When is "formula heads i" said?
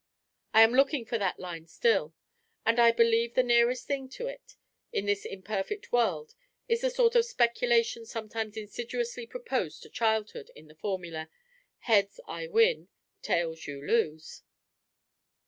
10.73-12.47